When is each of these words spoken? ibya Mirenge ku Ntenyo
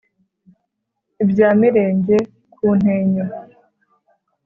ibya 1.23 1.49
Mirenge 1.59 2.17
ku 2.53 2.65
Ntenyo 2.79 3.25